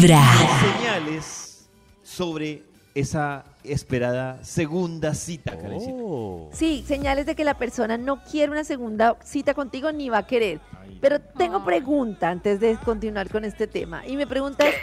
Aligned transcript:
Vibra. 0.00 0.22
Señales 0.60 1.68
sobre 2.04 2.62
esa 2.94 3.44
esperada 3.64 4.44
segunda 4.44 5.12
cita. 5.12 5.58
Oh. 5.72 6.48
Sí, 6.52 6.84
señales 6.86 7.26
de 7.26 7.34
que 7.34 7.42
la 7.42 7.54
persona 7.54 7.98
no 7.98 8.22
quiere 8.22 8.52
una 8.52 8.62
segunda 8.62 9.16
cita 9.24 9.54
contigo 9.54 9.90
ni 9.90 10.08
va 10.08 10.18
a 10.18 10.26
querer. 10.28 10.60
Pero 11.00 11.20
tengo 11.20 11.64
pregunta 11.64 12.28
antes 12.28 12.60
de 12.60 12.76
continuar 12.76 13.28
con 13.28 13.44
este 13.44 13.66
tema. 13.66 14.06
Y 14.06 14.16
mi 14.16 14.24
pregunta 14.24 14.68
es, 14.68 14.76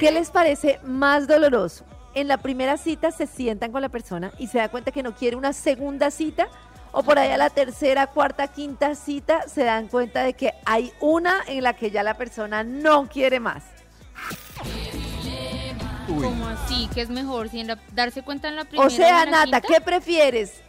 ¿qué 0.00 0.10
les 0.10 0.30
parece 0.30 0.80
más 0.84 1.28
doloroso? 1.28 1.84
En 2.14 2.26
la 2.26 2.38
primera 2.38 2.78
cita 2.78 3.10
se 3.10 3.26
sientan 3.26 3.72
con 3.72 3.82
la 3.82 3.90
persona 3.90 4.32
y 4.38 4.46
se 4.46 4.56
da 4.56 4.70
cuenta 4.70 4.90
que 4.90 5.02
no 5.02 5.14
quiere 5.14 5.36
una 5.36 5.52
segunda 5.52 6.10
cita. 6.10 6.48
O 6.92 7.02
por 7.02 7.18
ahí 7.18 7.30
a 7.30 7.36
la 7.36 7.50
tercera, 7.50 8.06
cuarta, 8.06 8.48
quinta 8.48 8.94
cita 8.94 9.48
se 9.48 9.64
dan 9.64 9.88
cuenta 9.88 10.22
de 10.22 10.32
que 10.32 10.52
hay 10.64 10.92
una 11.00 11.40
en 11.46 11.62
la 11.62 11.74
que 11.74 11.90
ya 11.90 12.02
la 12.02 12.14
persona 12.14 12.64
no 12.64 13.06
quiere 13.08 13.38
más. 13.38 13.64
¿Cómo 16.06 16.46
así? 16.48 16.88
¿Qué 16.94 17.00
es 17.02 17.10
mejor? 17.10 17.48
Si 17.48 17.60
en 17.60 17.68
la- 17.68 17.78
darse 17.92 18.22
cuenta 18.22 18.48
en 18.48 18.56
la 18.56 18.64
primera 18.64 18.86
O 18.86 18.90
sea, 18.90 19.22
en 19.24 19.30
la 19.30 19.44
Nata, 19.46 19.60
quinta? 19.60 19.74
¿qué 19.74 19.80
prefieres? 19.80 20.60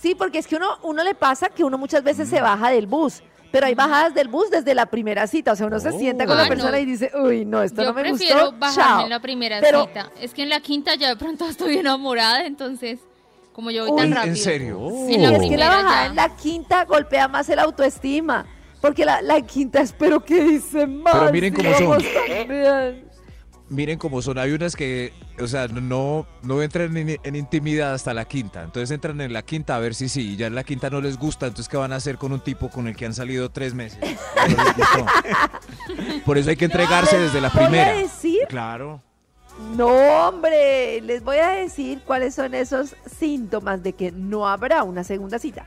Sí, 0.00 0.14
porque 0.14 0.38
es 0.38 0.46
que 0.46 0.56
uno, 0.56 0.68
uno 0.82 1.02
le 1.02 1.14
pasa 1.14 1.48
que 1.48 1.64
uno 1.64 1.78
muchas 1.78 2.02
veces 2.02 2.28
se 2.28 2.40
baja 2.40 2.70
del 2.70 2.86
bus, 2.86 3.22
pero 3.50 3.66
hay 3.66 3.74
bajadas 3.74 4.12
del 4.14 4.28
bus 4.28 4.50
desde 4.50 4.74
la 4.74 4.86
primera 4.86 5.26
cita. 5.26 5.52
O 5.52 5.56
sea, 5.56 5.66
uno 5.66 5.80
se 5.80 5.92
sienta 5.92 6.26
con 6.26 6.36
Ah, 6.38 6.42
la 6.42 6.48
persona 6.48 6.72
no. 6.72 6.78
y 6.78 6.84
dice, 6.84 7.10
uy, 7.14 7.44
no, 7.44 7.62
esto 7.62 7.80
Yo 7.82 7.88
no 7.88 7.94
me 7.94 8.02
prefiero 8.02 8.40
gustó. 8.50 8.58
bajarme 8.58 8.82
chao. 8.84 9.04
en 9.04 9.10
la 9.10 9.20
primera 9.20 9.60
Pero- 9.60 9.86
cita. 9.86 10.10
Es 10.20 10.34
que 10.34 10.42
en 10.42 10.50
la 10.50 10.60
quinta 10.60 10.94
ya 10.96 11.08
de 11.08 11.16
pronto 11.16 11.48
estoy 11.48 11.78
enamorada, 11.78 12.44
entonces, 12.44 12.98
como 13.52 13.70
yo 13.70 13.84
voy 13.84 13.92
Uy, 13.92 13.96
tan 13.98 14.06
¿en 14.08 14.14
rápido. 14.14 14.36
serio? 14.36 14.88
En 14.90 15.06
Sí, 15.06 15.16
la 15.18 15.30
es 15.36 15.48
que 15.48 15.56
la 15.56 15.68
bajada 15.68 16.00
ya. 16.02 16.06
en 16.06 16.16
la 16.16 16.36
quinta 16.36 16.84
golpea 16.84 17.28
más 17.28 17.48
el 17.48 17.58
autoestima. 17.60 18.46
Porque 18.82 19.06
la, 19.06 19.22
la 19.22 19.40
quinta 19.40 19.80
espero 19.80 20.22
que 20.22 20.44
dice 20.44 20.86
más. 20.86 21.14
Pero 21.14 21.32
miren 21.32 21.54
cómo 21.54 21.72
son. 21.78 22.02
Miren 23.70 23.98
cómo 23.98 24.20
son, 24.20 24.38
hay 24.38 24.52
unas 24.52 24.76
que, 24.76 25.12
o 25.40 25.46
sea, 25.46 25.68
no, 25.68 26.26
no 26.42 26.62
entran 26.62 26.94
en, 26.98 27.18
en 27.22 27.34
intimidad 27.36 27.94
hasta 27.94 28.12
la 28.12 28.26
quinta. 28.26 28.62
Entonces 28.62 28.90
entran 28.90 29.20
en 29.22 29.32
la 29.32 29.42
quinta 29.42 29.74
a 29.74 29.78
ver 29.78 29.94
si 29.94 30.08
sí, 30.10 30.32
y 30.32 30.36
ya 30.36 30.46
en 30.48 30.54
la 30.54 30.64
quinta 30.64 30.90
no 30.90 31.00
les 31.00 31.18
gusta, 31.18 31.46
entonces 31.46 31.68
¿qué 31.70 31.78
van 31.78 31.92
a 31.92 31.96
hacer 31.96 32.18
con 32.18 32.32
un 32.32 32.40
tipo 32.40 32.68
con 32.68 32.88
el 32.88 32.94
que 32.94 33.06
han 33.06 33.14
salido 33.14 33.50
tres 33.50 33.72
meses? 33.74 33.98
No. 34.98 35.06
Por 36.26 36.36
eso 36.38 36.50
hay 36.50 36.56
que 36.56 36.66
entregarse 36.66 37.18
desde 37.18 37.40
la 37.40 37.48
Voy 37.48 37.62
a 37.62 37.66
primera. 37.68 37.96
decir 37.96 38.40
Claro. 38.48 39.02
No, 39.76 39.88
hombre, 40.28 41.00
les 41.00 41.22
voy 41.22 41.38
a 41.38 41.48
decir 41.50 42.00
cuáles 42.04 42.34
son 42.34 42.54
esos 42.54 42.94
síntomas 43.06 43.82
de 43.82 43.92
que 43.92 44.12
no 44.12 44.48
habrá 44.48 44.82
una 44.82 45.04
segunda 45.04 45.38
cita. 45.38 45.64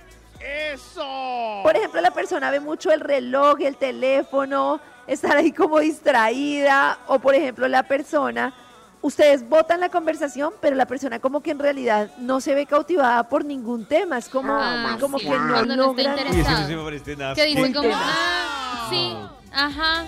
¡Eso! 0.77 1.59
Por 1.63 1.75
ejemplo, 1.75 1.99
la 2.01 2.11
persona 2.11 2.51
ve 2.51 2.59
mucho 2.59 2.91
el 2.91 2.99
reloj, 2.99 3.59
el 3.61 3.75
teléfono, 3.77 4.79
estar 5.07 5.35
ahí 5.37 5.51
como 5.51 5.79
distraída, 5.79 6.99
o 7.07 7.19
por 7.19 7.35
ejemplo, 7.35 7.67
la 7.67 7.83
persona, 7.83 8.53
ustedes 9.01 9.47
votan 9.47 9.79
la 9.79 9.89
conversación, 9.89 10.53
pero 10.61 10.75
la 10.75 10.85
persona 10.85 11.19
como 11.19 11.41
que 11.41 11.51
en 11.51 11.59
realidad 11.59 12.11
no 12.17 12.41
se 12.41 12.55
ve 12.55 12.65
cautivada 12.65 13.23
por 13.27 13.43
ningún 13.45 13.85
tema, 13.87 14.17
es 14.17 14.29
como, 14.29 14.53
Ah, 14.53 14.97
como 14.99 15.17
sí, 15.19 15.25
que 15.25 15.31
no 15.31 15.65
no 15.65 15.75
no 15.75 15.91
interesado. 15.99 16.67
se 16.67 16.75
me 16.75 16.83
parece 16.83 17.15
nada. 17.15 17.35
Que 17.35 17.45
dicen 17.45 17.73
como, 17.73 17.89
ah, 17.93 18.87
sí, 18.89 19.15
ajá, 19.51 20.03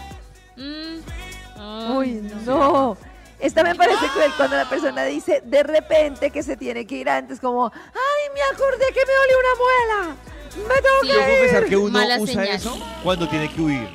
mm, 0.58 1.00
ah, 1.58 1.94
Uy, 1.98 2.32
no. 2.46 2.98
Esta 3.40 3.64
me 3.64 3.74
parece 3.74 4.06
cruel 4.14 4.32
cuando 4.36 4.58
la 4.58 4.68
persona 4.68 5.06
dice 5.06 5.42
de 5.46 5.64
repente 5.64 6.30
que 6.30 6.44
se 6.44 6.58
tiene 6.58 6.86
que 6.86 6.96
ir 6.98 7.10
antes, 7.10 7.40
como, 7.40 7.72
ay, 7.74 8.34
me 8.34 8.42
acordé 8.54 8.86
que 8.94 9.00
me 9.06 9.14
dolió 9.14 9.38
una 9.40 10.04
muela. 10.04 10.16
Me 10.58 10.64
tengo 10.76 11.02
Sí. 11.04 11.08
que 11.08 11.14
Yo 11.14 11.20
confesar 11.20 11.64
ir". 11.64 11.70
que 11.70 11.78
uno 11.78 11.90
Mala 11.92 12.18
usa 12.20 12.28
señal. 12.34 12.48
eso 12.56 12.78
cuando 13.04 13.28
tiene 13.30 13.50
que 13.50 13.62
huir. 13.62 13.88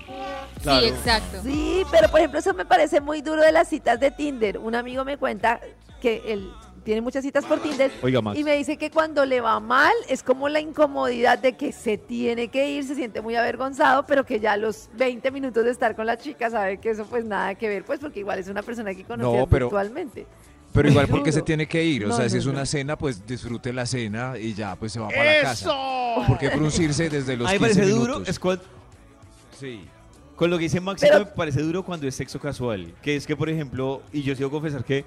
Claro. 0.62 0.80
Sí, 0.80 0.86
exacto. 0.92 1.38
Sí, 1.42 1.82
pero 1.90 2.08
por 2.08 2.20
ejemplo, 2.20 2.38
eso 2.40 2.54
me 2.54 2.64
parece 2.64 3.00
muy 3.00 3.20
duro 3.20 3.42
de 3.42 3.52
las 3.52 3.68
citas 3.68 4.00
de 4.00 4.10
Tinder. 4.10 4.58
Un 4.58 4.74
amigo 4.74 5.04
me 5.04 5.18
cuenta 5.18 5.60
que 6.00 6.22
él 6.26 6.50
tiene 6.84 7.00
muchas 7.00 7.22
citas 7.22 7.44
por 7.46 7.60
Tinder 7.60 7.90
Oiga, 8.02 8.20
Max. 8.20 8.38
y 8.38 8.44
me 8.44 8.56
dice 8.56 8.76
que 8.76 8.90
cuando 8.90 9.24
le 9.24 9.40
va 9.40 9.58
mal 9.60 9.92
es 10.08 10.22
como 10.22 10.48
la 10.50 10.60
incomodidad 10.60 11.38
de 11.38 11.54
que 11.54 11.72
se 11.72 11.96
tiene 11.98 12.48
que 12.48 12.68
ir, 12.70 12.84
se 12.84 12.94
siente 12.94 13.20
muy 13.22 13.36
avergonzado, 13.36 14.04
pero 14.06 14.24
que 14.24 14.38
ya 14.40 14.52
a 14.52 14.56
los 14.58 14.90
20 14.94 15.30
minutos 15.30 15.64
de 15.64 15.70
estar 15.70 15.96
con 15.96 16.04
la 16.06 16.18
chica 16.18 16.50
sabe 16.50 16.78
que 16.78 16.90
eso 16.90 17.06
pues 17.06 17.24
nada 17.24 17.54
que 17.54 17.68
ver, 17.68 17.84
pues 17.84 18.00
porque 18.00 18.20
igual 18.20 18.38
es 18.38 18.48
una 18.48 18.62
persona 18.62 18.94
que 18.94 19.04
conoce 19.04 19.38
No, 19.38 19.46
pero- 19.46 19.66
virtualmente. 19.66 20.26
Pero 20.74 20.90
igual 20.90 21.06
porque 21.08 21.30
se 21.32 21.40
tiene 21.40 21.66
que 21.66 21.82
ir. 21.84 22.04
O 22.04 22.08
No, 22.08 22.16
sea, 22.16 22.24
no, 22.24 22.30
si 22.30 22.36
es 22.36 22.46
una 22.46 22.66
cena, 22.66 22.98
pues 22.98 23.24
disfrute 23.26 23.72
la 23.72 23.86
cena 23.86 24.36
y 24.36 24.52
ya, 24.54 24.74
pues 24.76 24.92
se 24.92 25.00
va 25.00 25.08
para 25.08 25.24
la 25.36 25.42
casa. 25.42 25.70
¿Por 26.26 26.36
qué 26.36 26.50
fruncirse 26.50 27.08
desde 27.08 27.36
los 27.36 27.48
A 27.48 27.52
mí 27.52 27.58
15 27.58 27.60
me 27.60 27.74
parece 27.74 27.92
minutos? 27.94 28.14
duro, 28.18 28.26
es 28.30 28.38
cuando, 28.38 28.64
Sí. 29.58 29.80
con 30.36 30.50
lo 30.50 30.58
que 30.58 30.64
dice 30.64 30.80
Maxi, 30.80 31.06
Pero- 31.06 31.20
me 31.20 31.26
parece 31.26 31.62
duro 31.62 31.84
cuando 31.84 32.06
es 32.08 32.14
sexo 32.16 32.38
casual. 32.40 32.92
Que 33.02 33.14
es 33.16 33.26
que, 33.26 33.36
por 33.36 33.48
ejemplo, 33.48 34.02
y 34.12 34.22
yo 34.22 34.34
sigo 34.34 34.50
confesar 34.50 34.84
que 34.84 35.04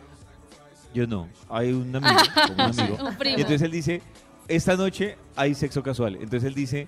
yo 0.94 1.06
no, 1.06 1.27
hay 1.50 1.73
un 1.73 1.94
amigo, 1.95 2.16
como 2.47 2.53
un 2.53 2.61
amigo, 2.79 2.97
Un 3.06 3.16
primo. 3.17 3.38
y 3.38 3.41
entonces 3.41 3.61
él 3.61 3.72
dice, 3.72 4.01
esta 4.47 4.75
noche 4.77 5.17
hay 5.35 5.53
sexo 5.53 5.83
casual. 5.83 6.16
Entonces 6.16 6.45
él 6.45 6.53
dice, 6.56 6.88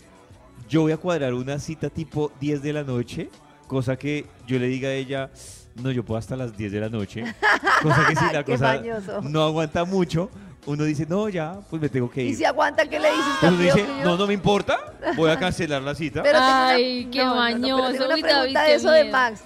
yo 0.70 0.82
voy 0.84 0.94
a 0.94 0.98
cuadrar 0.98 1.34
una 1.34 1.60
cita 1.60 1.90
tipo 1.90 2.32
10 2.40 2.62
de 2.62 2.72
la 2.74 2.84
noche, 2.84 3.30
cosa 3.70 3.96
que 3.96 4.26
yo 4.48 4.60
le 4.60 4.68
diga 4.68 4.90
a 4.90 4.94
ella, 4.94 5.30
no, 5.76 5.92
yo 5.92 6.04
puedo 6.04 6.18
hasta 6.18 6.36
las 6.36 6.58
10 6.58 6.72
de 6.74 6.80
la 6.82 6.90
noche. 6.90 7.24
Cosa 7.82 8.06
que 8.10 8.16
si 8.18 8.26
la 8.34 8.44
Qué 8.44 8.52
cosa 8.54 8.74
mañoso. 8.76 9.22
no 9.22 9.44
aguanta 9.44 9.86
mucho, 9.86 10.30
uno 10.66 10.84
dice, 10.84 11.06
no, 11.08 11.30
ya, 11.30 11.58
pues 11.70 11.82
me 11.82 11.88
tengo 11.88 12.12
que 12.12 12.22
Y 12.24 12.30
ir. 12.30 12.36
si 12.36 12.44
aguanta, 12.44 12.86
¿qué 12.86 13.00
le 13.00 13.08
dices? 13.10 13.26
Entonces 13.42 13.74
uno 13.76 13.84
dice, 13.86 14.04
no, 14.04 14.18
no 14.18 14.28
me 14.28 14.34
importa, 14.34 14.78
voy 15.16 15.32
a 15.32 15.40
cancelar 15.40 15.82
la 15.84 15.96
cita. 15.96 16.22
Pero 16.22 16.40
tengo 16.40 16.52
una- 16.52 16.68
Ay, 16.70 17.08
qué 17.10 17.20
no, 17.20 17.36
no, 17.36 17.36
no, 17.36 17.42
pero 17.42 17.60
mañoso, 17.60 17.92
tengo 17.94 18.06
una 18.06 18.16
uy, 18.16 18.22
pregunta 18.22 18.38
David, 18.42 18.58
de 18.60 18.66
qué 18.66 18.74
eso 18.76 18.92
de 18.92 19.04
miedo. 19.04 19.18
Max. 19.18 19.42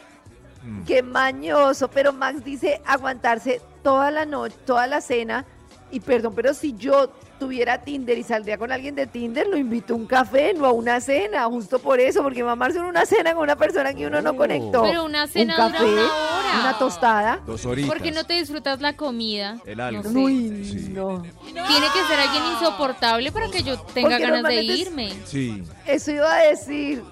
Mm. 0.63 0.83
Qué 0.85 1.03
mañoso, 1.03 1.87
pero 1.89 2.13
Max 2.13 2.43
dice 2.43 2.81
aguantarse 2.85 3.61
toda 3.83 4.09
la 4.09 4.25
noche, 4.25 4.55
toda 4.65 4.87
la 4.87 5.01
cena. 5.01 5.45
Y 5.91 5.99
perdón, 5.99 6.33
pero 6.35 6.53
si 6.55 6.73
yo 6.73 7.13
tuviera 7.43 7.81
Tinder 7.81 8.17
y 8.17 8.23
saldría 8.23 8.57
con 8.57 8.71
alguien 8.71 8.95
de 8.95 9.05
Tinder, 9.07 9.47
lo 9.47 9.57
invito 9.57 9.93
a 9.93 9.97
un 9.97 10.05
café, 10.05 10.53
no 10.53 10.65
a 10.65 10.71
una 10.71 11.01
cena, 11.01 11.45
justo 11.45 11.79
por 11.79 11.99
eso, 11.99 12.23
porque 12.23 12.43
mamarse 12.43 12.77
en 12.79 12.85
una 12.85 13.05
cena 13.05 13.33
con 13.33 13.43
una 13.43 13.55
persona 13.55 13.93
que 13.93 14.07
uno 14.07 14.21
no 14.21 14.31
Oh. 14.31 14.35
conectó. 14.37 14.83
Pero 14.83 15.03
una 15.05 15.27
cena 15.27 15.55
un 15.57 15.71
dura 15.71 15.77
café, 15.79 15.91
una 15.91 16.01
hora. 16.03 16.59
una 16.61 16.77
tostada. 16.79 17.39
Dos 17.45 17.65
horitas. 17.65 17.89
¿Por 17.91 18.01
qué 18.01 18.11
no 18.11 18.23
te 18.23 18.33
disfrutas 18.33 18.79
la 18.81 18.95
comida? 18.95 19.57
El 19.65 19.79
algo. 19.79 20.03
No 20.03 20.09
sé. 20.09 20.17
Uy, 20.17 20.65
Sí. 20.65 20.89
no. 20.91 21.21
Tiene 21.43 21.87
que 21.93 22.03
ser 22.07 22.19
alguien 22.19 22.43
insoportable 22.53 23.31
para 23.31 23.47
que 23.49 23.61
yo 23.63 23.77
tenga 23.93 24.09
Porque 24.11 24.23
ganas 24.23 24.43
de 24.43 24.63
irme. 24.63 25.13
Sí. 25.25 25.63
Eso 25.85 26.11
iba 26.11 26.33
a 26.33 26.43
decir. 26.43 27.03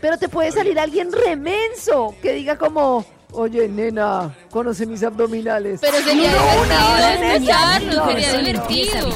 Pero 0.00 0.18
te 0.18 0.28
puede 0.28 0.52
salir 0.52 0.78
alguien 0.78 1.10
remenso 1.10 2.14
que 2.22 2.32
diga 2.32 2.56
como, 2.58 3.04
oye, 3.36 3.68
nena, 3.68 4.34
conoce 4.50 4.86
mis 4.86 5.02
abdominales. 5.02 5.78
Pero 5.80 5.98
sería 5.98 6.32
No, 6.32 6.62
una 6.62 7.12
divertido 7.28 7.96
No, 7.96 8.06
sería 8.06 8.32
divertido. 8.38 9.08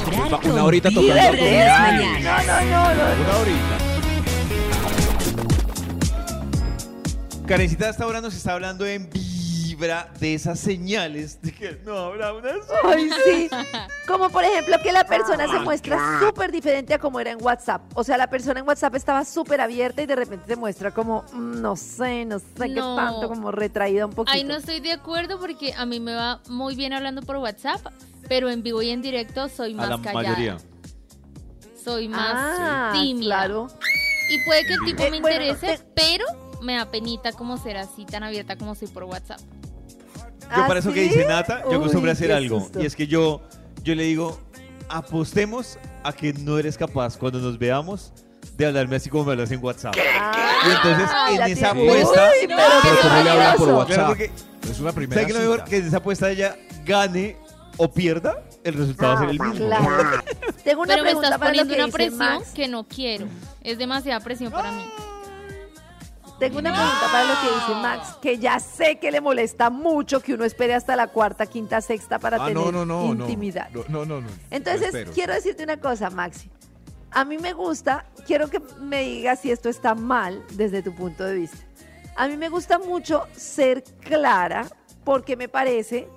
Una 0.51 0.63
horita 0.63 0.89
tocando. 0.89 1.11
No, 1.11 1.17
no, 1.17 2.61
no, 2.63 2.93
no. 2.93 3.23
Una 3.23 3.37
horita. 3.41 3.77
Karencita 7.47 7.89
hasta 7.89 8.03
ahora 8.05 8.21
nos 8.21 8.33
está 8.33 8.53
hablando 8.53 8.85
en 8.85 9.09
vibra 9.81 10.11
de 10.19 10.35
esas 10.35 10.59
señales 10.59 11.41
de 11.41 11.51
que 11.51 11.79
no 11.83 11.97
habrá 11.97 12.33
una 12.33 12.51
Ay, 12.83 13.09
sí. 13.25 13.49
Como 14.07 14.29
por 14.29 14.43
ejemplo 14.43 14.77
que 14.83 14.91
la 14.91 15.03
persona 15.05 15.47
se 15.47 15.59
muestra 15.59 16.19
súper 16.19 16.51
diferente 16.51 16.93
a 16.93 16.99
como 16.99 17.19
era 17.19 17.31
en 17.31 17.41
WhatsApp. 17.43 17.81
O 17.95 18.03
sea, 18.03 18.17
la 18.17 18.27
persona 18.29 18.59
en 18.59 18.67
WhatsApp 18.67 18.93
estaba 18.95 19.25
súper 19.25 19.59
abierta 19.61 20.01
y 20.01 20.05
de 20.05 20.15
repente 20.15 20.45
se 20.47 20.55
muestra 20.55 20.91
como, 20.91 21.23
mm, 21.33 21.61
no 21.61 21.75
sé, 21.75 22.25
no 22.25 22.37
sé 22.39 22.45
qué 22.57 22.67
No. 22.69 22.95
tanto, 22.95 23.27
como 23.27 23.51
retraída 23.51 24.05
un 24.05 24.13
poquito. 24.13 24.33
Ahí 24.35 24.43
no 24.43 24.55
estoy 24.55 24.79
de 24.81 24.91
acuerdo 24.91 25.39
porque 25.39 25.73
a 25.73 25.85
mí 25.85 25.99
me 25.99 26.13
va 26.13 26.41
muy 26.47 26.75
bien 26.75 26.93
hablando 26.93 27.21
por 27.23 27.37
WhatsApp, 27.37 27.81
pero 28.27 28.49
en 28.49 28.61
vivo 28.63 28.81
y 28.83 28.89
en 28.91 29.01
directo 29.01 29.49
soy 29.49 29.73
a 29.73 29.77
más 29.77 29.89
la 29.89 29.97
callada. 30.01 30.21
mayoría. 30.29 30.57
Soy 31.83 32.07
más 32.07 32.33
Ah, 32.35 32.89
tímida. 32.93 33.25
claro. 33.25 33.67
Y 34.29 34.45
puede 34.45 34.65
que 34.65 34.73
el 34.73 34.79
tipo 34.85 35.03
Eh, 35.03 35.09
me 35.11 35.19
bueno, 35.21 35.43
interese, 35.43 35.77
te- 35.79 35.83
pero 35.95 36.25
me 36.61 36.75
da 36.75 36.85
penita 36.91 37.31
como 37.31 37.57
ser 37.57 37.77
así 37.77 38.05
tan 38.05 38.23
abierta 38.23 38.55
como 38.55 38.75
soy 38.75 38.87
por 38.87 39.05
WhatsApp. 39.05 39.39
Yo 40.55 40.63
¿Ah, 40.63 40.67
para 40.67 40.79
eso 40.79 40.91
que 40.93 41.01
dice 41.01 41.25
Nata, 41.27 41.61
yo 41.63 41.69
Uy, 41.69 41.75
acostumbro 41.75 42.09
a 42.11 42.13
hacer 42.13 42.31
algo. 42.31 42.59
susto. 42.61 42.81
Y 42.81 42.85
es 42.85 42.95
que 42.95 43.07
yo, 43.07 43.41
yo 43.83 43.95
le 43.95 44.03
digo, 44.03 44.39
apostemos 44.89 45.77
a 46.03 46.11
que 46.13 46.33
no 46.33 46.57
eres 46.57 46.77
capaz 46.77 47.17
cuando 47.17 47.39
nos 47.39 47.57
veamos 47.57 48.11
de 48.57 48.65
hablarme 48.65 48.97
así 48.97 49.09
como 49.09 49.25
me 49.25 49.31
hablas 49.31 49.51
en 49.51 49.63
WhatsApp. 49.63 49.95
Ah, 50.19 50.33
Y 50.67 50.69
entonces, 50.71 51.09
en 51.31 51.39
la 51.39 51.47
esa 51.47 51.73
tiene- 51.73 51.89
apuesta- 51.91 52.29
Uy, 52.29 52.47
pero 52.47 52.59
Pero 52.83 52.95
¿cómo 53.01 53.23
le 53.23 53.29
habla 53.29 53.53
por. 53.55 53.69
WhatsApp? 53.69 53.87
Claro, 53.95 54.07
porque 54.09 54.31
Es 54.69 54.79
una 54.79 54.91
primera 54.91 55.21
¿sabe 55.21 55.25
qué 55.33 55.37
es 55.39 55.43
lo 55.45 55.51
mejor? 55.51 55.67
Que 55.69 55.77
en 55.77 55.87
esa 55.87 55.97
apuesta 55.97 56.29
ella 56.29 56.55
gane 56.85 57.35
o 57.77 57.91
pierda, 57.91 58.43
el 58.63 58.73
resultado 58.75 59.13
va 59.13 59.17
a 59.17 59.21
ser 59.21 59.29
el 59.29 59.39
mismo. 59.39 59.65
Claro. 59.67 60.23
Tengo 60.63 60.81
una 60.83 60.93
Pero 60.93 61.03
me 61.03 61.11
estás 61.11 61.37
poniendo 61.39 61.73
que 61.75 61.81
una 61.81 61.91
presión 61.91 62.17
Max. 62.19 62.49
que 62.53 62.67
no 62.67 62.83
quiero. 62.87 63.25
Es 63.63 63.77
demasiada 63.77 64.19
presión 64.19 64.51
para 64.51 64.71
mí. 64.71 64.83
Tengo 66.41 66.57
una 66.57 66.73
pregunta 66.73 67.05
para 67.11 67.23
lo 67.25 67.33
que 67.39 67.55
dice 67.55 67.81
Max, 67.83 68.17
que 68.19 68.39
ya 68.39 68.59
sé 68.59 68.97
que 68.97 69.11
le 69.11 69.21
molesta 69.21 69.69
mucho 69.69 70.21
que 70.21 70.33
uno 70.33 70.43
espere 70.43 70.73
hasta 70.73 70.95
la 70.95 71.05
cuarta, 71.05 71.45
quinta, 71.45 71.81
sexta 71.81 72.17
para 72.17 72.37
Ah, 72.37 72.47
tener 72.47 72.73
no, 72.73 72.83
no, 72.83 73.05
intimidad. 73.05 73.69
No, 73.69 73.83
no, 73.89 74.05
no. 74.05 74.21
no. 74.21 74.27
Entonces, 74.49 75.07
quiero 75.13 75.35
decirte 75.35 75.63
una 75.63 75.77
cosa, 75.77 76.09
Maxi. 76.09 76.49
A 77.11 77.25
mí 77.25 77.37
me 77.37 77.53
gusta, 77.53 78.07
quiero 78.25 78.49
que 78.49 78.59
me 78.79 79.03
digas 79.03 79.39
si 79.41 79.51
esto 79.51 79.69
está 79.69 79.93
mal 79.93 80.43
desde 80.53 80.81
tu 80.81 80.95
punto 80.95 81.23
de 81.25 81.35
vista. 81.35 81.59
A 82.15 82.27
mí 82.27 82.35
me 82.37 82.49
gusta 82.49 82.79
mucho 82.79 83.27
ser 83.35 83.83
clara 83.99 84.65
porque 85.03 85.37
me 85.37 85.47
parece 85.47 86.07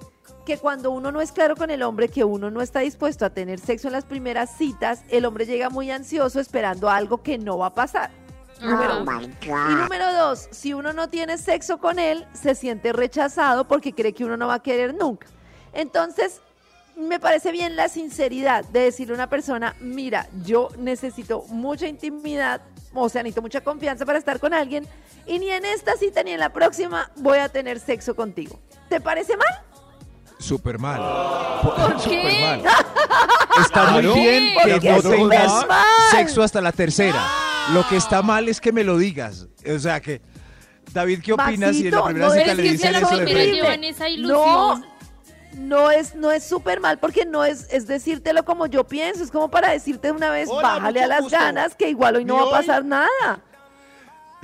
que 0.47 0.57
cuando 0.57 0.91
uno 0.91 1.13
no 1.13 1.21
es 1.21 1.33
claro 1.33 1.55
con 1.55 1.71
el 1.71 1.83
hombre, 1.83 2.09
que 2.09 2.25
uno 2.25 2.51
no 2.51 2.63
está 2.63 2.81
dispuesto 2.81 3.27
a 3.27 3.31
tener 3.31 3.61
sexo 3.61 3.89
en 3.89 3.93
las 3.93 4.07
primeras 4.07 4.57
citas, 4.57 5.03
el 5.11 5.27
hombre 5.27 5.45
llega 5.45 5.69
muy 5.69 5.91
ansioso 5.91 6.41
esperando 6.41 6.89
algo 6.89 7.23
que 7.23 7.37
no 7.37 7.59
va 7.59 7.67
a 7.67 7.75
pasar. 7.75 8.24
Número 8.61 9.03
uno. 9.03 9.21
Y 9.23 9.75
número 9.75 10.13
dos, 10.15 10.49
si 10.51 10.73
uno 10.75 10.93
no 10.93 11.09
tiene 11.09 11.39
sexo 11.39 11.79
con 11.79 11.99
él, 11.99 12.27
se 12.33 12.55
siente 12.55 12.93
rechazado 12.93 13.67
porque 13.67 13.93
cree 13.93 14.13
que 14.13 14.25
uno 14.25 14.37
no 14.37 14.47
va 14.47 14.55
a 14.55 14.63
querer 14.63 14.95
nunca. 14.95 15.27
Entonces, 15.73 16.41
me 16.97 17.19
parece 17.19 17.51
bien 17.51 17.75
la 17.77 17.89
sinceridad 17.89 18.65
de 18.67 18.81
decirle 18.81 19.15
a 19.15 19.17
una 19.17 19.29
persona, 19.29 19.75
mira, 19.81 20.29
yo 20.45 20.69
necesito 20.79 21.43
mucha 21.49 21.89
intimidad, 21.89 22.61
o 22.95 23.09
sea, 23.09 23.23
necesito 23.23 23.43
mucha 23.43 23.61
confianza 23.63 24.07
para 24.07 24.19
estar 24.19 24.39
con 24.39 24.55
alguien, 24.55 24.87
y 25.27 25.39
ni 25.41 25.51
en 25.51 25.65
esta 25.65 25.97
cita 25.97 26.23
ni 26.23 26.31
en 26.31 26.41
la 26.41 26.53
próxima 26.53 27.11
voy 27.17 27.39
a 27.39 27.49
tener 27.49 27.81
sexo 27.81 28.15
contigo. 28.15 28.61
¿Te 28.89 29.01
parece 29.01 29.37
mal? 29.37 29.63
Súper 30.39 30.79
mal. 30.79 31.01
¿Por 31.63 32.01
Súper 32.01 32.21
qué? 32.21 32.41
mal. 32.43 32.63
Está 33.61 33.91
muy 33.93 34.03
bien 34.03 34.55
¿Por 34.55 34.81
que 34.81 34.91
no 34.93 35.03
tengas 35.03 35.67
mal? 35.67 35.85
sexo 36.11 36.43
hasta 36.43 36.61
la 36.61 36.73
tercera. 36.73 37.21
Lo 37.73 37.87
que 37.89 37.97
está 37.97 38.23
mal 38.23 38.49
es 38.49 38.61
que 38.61 38.73
me 38.73 38.85
lo 38.85 38.99
digas. 38.99 39.47
O 39.75 39.79
sea 39.79 40.01
que, 40.01 40.21
David, 40.93 41.21
¿qué 41.23 41.33
opinas 41.33 41.77
si 41.77 41.87
en 41.89 41.95
la 41.95 42.05
primera 42.05 42.27
no, 42.29 42.33
cita 42.35 42.55
le 42.55 42.63
que 42.63 42.73
dicen 42.73 42.95
eso 42.95 43.17
de 43.17 43.27
llevan 43.53 43.85
esa 43.85 44.05
No, 44.05 44.11
ilusión. 44.11 44.87
no 45.57 45.91
es, 45.91 46.15
no 46.15 46.31
es 46.31 46.45
súper 46.45 46.81
mal 46.81 46.99
porque 46.99 47.25
no 47.25 47.45
es, 47.45 47.67
es 47.71 47.87
decírtelo 47.87 48.45
como 48.45 48.67
yo 48.67 48.85
pienso, 48.85 49.25
es 49.25 49.31
como 49.31 49.51
para 49.51 49.71
decirte 49.71 50.09
de 50.09 50.13
una 50.13 50.31
vez, 50.31 50.49
Hola, 50.51 50.63
bájale 50.75 51.03
a 51.03 51.07
las 51.07 51.23
gusto. 51.23 51.39
ganas, 51.39 51.75
que 51.75 51.89
igual 51.89 52.17
hoy 52.17 52.25
no 52.25 52.35
va 52.37 52.41
a 52.43 52.45
hoy- 52.47 52.53
pasar 52.53 52.85
nada. 52.85 53.41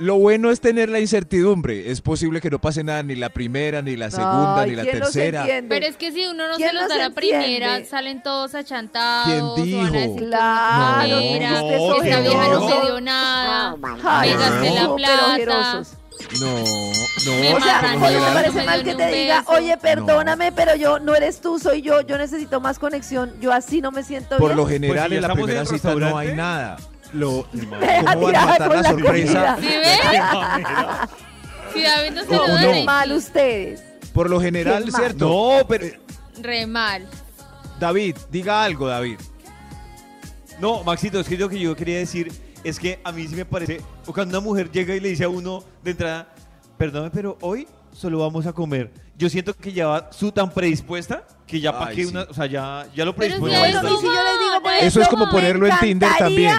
Lo 0.01 0.15
bueno 0.15 0.49
es 0.51 0.59
tener 0.61 0.89
la 0.89 0.99
incertidumbre. 0.99 1.91
Es 1.91 2.01
posible 2.01 2.41
que 2.41 2.49
no 2.49 2.59
pase 2.59 2.83
nada 2.83 3.03
ni 3.03 3.15
la 3.15 3.29
primera, 3.29 3.81
ni 3.81 3.95
la 3.95 4.09
segunda, 4.09 4.61
Ay, 4.61 4.71
ni 4.71 4.75
la 4.75 4.81
¿quién 4.83 4.99
los 4.99 5.11
tercera. 5.11 5.41
entiende? 5.41 5.69
Pero 5.75 5.85
es 5.85 5.95
que 5.95 6.11
si 6.11 6.25
uno 6.25 6.47
no 6.47 6.55
¿Quién 6.55 6.69
se 6.69 6.73
los 6.73 6.81
los 6.83 6.89
da 6.89 6.97
la 6.97 7.05
entiende? 7.05 7.37
primera, 7.45 7.85
salen 7.85 8.23
todos 8.23 8.55
achantados. 8.55 9.27
¿Quién 9.27 9.41
o 9.41 9.51
van 9.51 9.59
a 9.61 9.63
dijo? 9.63 9.91
decir 10.13 10.27
Claro, 10.27 11.07
no, 11.07 11.15
no, 11.15 11.21
mira, 11.21 11.49
no, 11.51 11.67
que 11.67 11.75
esta 11.75 12.17
que 12.21 12.21
vieja 12.27 12.47
no 12.47 12.59
no. 12.59 12.69
se 12.69 12.81
dio 12.85 13.01
nada. 13.01 13.75
Ay, 14.03 14.29
me 14.31 14.37
gasté 14.37 14.71
la 14.71 14.95
plata. 14.95 15.25
ojerosos. 15.33 15.93
No, 16.39 16.47
Me 16.47 17.49
no. 17.51 17.57
O 17.57 17.61
sea, 17.61 17.81
Marrano, 17.81 18.05
oye, 18.07 18.19
me 18.19 18.31
parece 18.31 18.57
me 18.59 18.65
mal 18.65 18.83
dio 18.83 18.85
que 18.85 18.91
ni 18.91 18.97
te 18.97 19.05
un 19.05 19.11
diga, 19.11 19.39
beso. 19.39 19.51
oye, 19.53 19.77
perdóname, 19.77 20.51
pero 20.51 20.75
yo 20.75 20.99
no 20.99 21.15
eres 21.15 21.41
tú, 21.41 21.57
soy 21.59 21.81
yo, 21.81 22.01
yo 22.01 22.17
necesito 22.17 22.59
más 22.61 22.79
conexión, 22.79 23.33
yo 23.39 23.51
así 23.51 23.81
no 23.81 23.91
me 23.91 24.03
siento 24.03 24.37
Por 24.37 24.47
bien. 24.49 24.57
lo 24.57 24.65
general 24.67 25.09
Pues 25.09 25.09
si 25.09 25.09
ya 25.11 25.15
en 25.15 25.21
la 25.21 25.27
estamos 25.27 25.37
en 25.39 25.45
primera 25.45 25.61
el 25.61 25.67
cita 25.67 25.89
no 25.89 25.95
restaurante. 25.99 26.29
hay 26.31 26.35
nada. 26.37 26.77
Lo, 27.13 27.47
Me 27.53 27.65
¿Cómo 27.67 28.21
van 28.21 28.35
a 28.35 28.45
matar 28.45 28.69
la 28.69 28.81
la 28.81 28.89
sorpresa? 28.89 29.57
¿Sí 29.59 29.67
ves? 29.67 29.99
Si 31.73 31.81
David 31.81 32.11
no 32.11 32.23
se 32.23 32.35
lo 32.35 32.43
o 32.43 32.47
da, 32.47 32.61
no. 32.61 32.71
Qué 32.71 32.83
mal 32.83 33.11
ustedes. 33.11 33.83
Por 34.13 34.29
lo 34.29 34.41
general, 34.41 34.85
Qué 34.85 34.91
mal. 34.91 35.01
¿cierto? 35.01 35.27
No, 35.27 35.67
pero 35.67 35.87
re 36.41 36.65
mal. 36.67 37.07
David, 37.79 38.15
diga 38.29 38.63
algo, 38.63 38.87
David. 38.87 39.17
No, 40.59 40.83
Maxito, 40.83 41.19
es 41.19 41.27
que 41.27 41.37
lo 41.37 41.49
que 41.49 41.59
yo 41.59 41.75
quería 41.75 41.97
decir 41.97 42.31
es 42.63 42.79
que 42.79 42.99
a 43.03 43.11
mí 43.11 43.27
sí 43.27 43.35
me 43.35 43.45
parece, 43.45 43.81
o 44.05 44.13
cuando 44.13 44.37
una 44.37 44.45
mujer 44.47 44.69
llega 44.71 44.95
y 44.95 44.99
le 44.99 45.09
dice 45.09 45.23
a 45.23 45.29
uno 45.29 45.63
de 45.83 45.91
entrada, 45.91 46.27
perdóname, 46.77 47.09
pero 47.11 47.37
hoy 47.41 47.67
solo 47.91 48.19
vamos 48.19 48.45
a 48.45 48.53
comer. 48.53 48.91
Yo 49.17 49.29
siento 49.29 49.55
que 49.55 49.73
ya 49.73 49.87
va 49.87 50.09
su 50.11 50.31
tan 50.31 50.51
predispuesta 50.51 51.25
que 51.47 51.59
ya 51.59 51.71
para 51.71 51.87
Ay, 51.91 51.95
que 51.95 52.03
sí. 52.03 52.09
una, 52.09 52.23
o 52.23 52.33
sea, 52.33 52.45
ya, 52.45 52.87
ya 52.95 53.05
lo 53.05 53.15
Pero 53.15 53.37
si 53.37 53.55
eso 54.81 55.01
es 55.01 55.07
como 55.07 55.29
ponerlo 55.29 55.67
en 55.67 55.79
Tinder 55.79 56.09
también. 56.17 56.55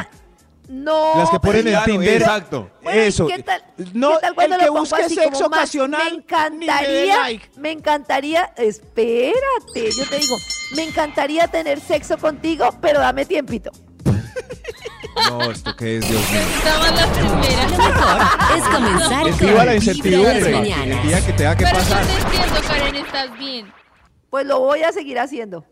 No. 0.68 1.16
Las 1.18 1.30
que 1.30 1.40
ponen 1.40 1.66
en 1.66 1.72
Claro, 1.74 1.84
Tinder. 1.92 2.22
exacto. 2.22 2.70
Bueno, 2.82 2.98
¿y 3.00 3.02
Eso. 3.04 3.26
¿Qué 3.26 3.42
tal, 3.42 3.62
No, 3.94 4.10
qué 4.12 4.18
tal 4.20 4.34
cuando 4.34 4.54
el 4.54 4.60
que 4.60 4.66
lo 4.66 4.72
pongo 4.72 4.80
busque 4.84 5.02
así 5.02 5.14
sexo 5.16 5.30
como 5.32 5.46
ocasional, 5.48 6.10
Me 6.12 6.16
encantaría, 6.18 7.16
like. 7.18 7.50
me 7.56 7.70
encantaría, 7.72 8.52
espérate, 8.56 9.90
yo 9.96 10.06
te 10.08 10.18
digo, 10.18 10.36
me 10.76 10.84
encantaría 10.84 11.48
tener 11.48 11.80
sexo 11.80 12.16
contigo, 12.16 12.70
pero 12.80 13.00
dame 13.00 13.26
tiempito. 13.26 13.70
No, 15.28 15.50
esto 15.50 15.76
que 15.76 15.98
es, 15.98 16.08
Dios 16.08 16.22
mío. 16.30 16.40
Mal 16.80 16.96
la 16.96 17.06
primera. 17.12 18.56
Es 18.56 18.64
comenzar 18.64 19.28
Es 19.28 19.36
con 19.36 19.46
viva 19.46 19.64
la 19.66 19.74
incertidumbre. 19.74 20.58
El 20.84 21.02
día 21.02 21.26
que 21.26 21.32
tenga 21.34 21.56
que 21.56 21.64
Pero 21.64 21.78
yo 21.78 21.84
pasar. 21.84 22.06
te 22.06 22.12
entiendo, 22.14 22.60
Karen, 22.66 22.94
estás 22.96 23.38
bien. 23.38 23.72
Pues 24.30 24.46
lo 24.46 24.60
voy 24.60 24.82
a 24.82 24.92
seguir 24.92 25.18
haciendo. 25.18 25.64